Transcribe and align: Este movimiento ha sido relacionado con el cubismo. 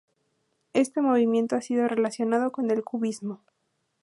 Este 0.73 0.99
movimiento 0.99 1.55
ha 1.55 1.61
sido 1.61 1.87
relacionado 1.87 2.51
con 2.51 2.71
el 2.71 2.83
cubismo. 2.83 3.41